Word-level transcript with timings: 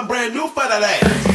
something 0.00 0.16
brand 0.16 0.34
new 0.34 0.48
for 0.48 0.62
the 0.62 0.80
lad. 0.80 1.29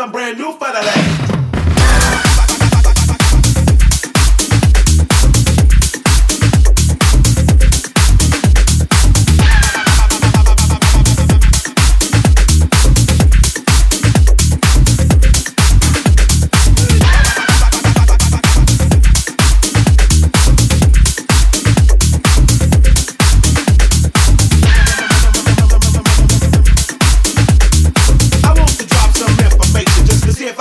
something 0.00 0.12
brand 0.12 0.38
new 0.38 0.52
for 0.52 0.68
the 0.68 0.80
last. 0.80 1.49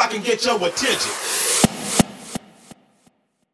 I 0.09 0.11
can 0.11 0.23
get 0.23 0.43
your 0.43 0.55
attention. 0.55 1.58